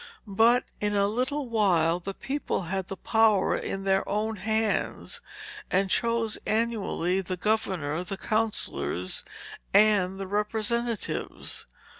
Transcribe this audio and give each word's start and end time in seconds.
But, 0.25 0.63
in 0.79 0.95
a 0.95 1.07
little 1.07 1.47
while, 1.47 1.99
the 1.99 2.15
people 2.15 2.63
had 2.63 2.87
the 2.87 2.95
whole 2.95 3.11
power 3.11 3.55
in 3.55 3.83
their 3.83 4.09
own 4.09 4.37
hands, 4.37 5.21
and 5.69 5.91
chose 5.91 6.39
annually 6.47 7.21
the 7.21 7.37
governor, 7.37 8.03
the 8.03 8.17
counsellors, 8.17 9.23
and 9.75 10.19
the 10.19 10.25
representatives. 10.25 11.67